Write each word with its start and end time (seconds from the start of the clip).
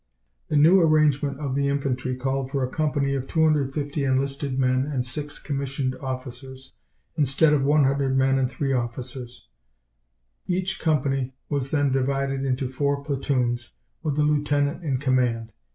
The 0.47 0.57
new 0.57 0.79
arrangement 0.81 1.39
of 1.39 1.53
the 1.53 1.67
infantry 1.67 2.15
called 2.15 2.49
for 2.49 2.63
a 2.63 2.71
company 2.71 3.13
of 3.13 3.27
250 3.27 4.03
enlisted 4.03 4.57
men 4.57 4.87
and 4.87 5.05
6 5.05 5.37
commissioned 5.37 5.95
officers, 5.97 6.73
instead 7.15 7.53
of 7.53 7.61
100 7.63 8.17
men 8.17 8.39
and 8.39 8.49
3 8.49 8.73
officers. 8.73 9.47
Each 10.47 10.79
company 10.79 11.35
was 11.49 11.69
then 11.69 11.91
divided 11.91 12.43
into 12.43 12.67
4 12.71 13.03
platoons, 13.03 13.73
with 14.01 14.17
a 14.17 14.23
lieutenant 14.23 14.83
in 14.83 14.97
command. 14.97 15.51